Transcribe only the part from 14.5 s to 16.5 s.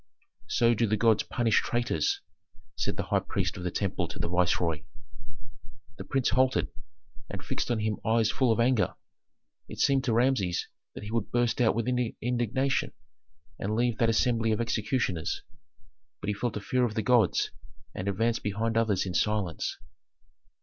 of executioners; but he